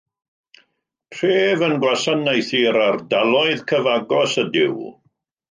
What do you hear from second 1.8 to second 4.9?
gwasanaethu'r ardaloedd cyfagos ydyw.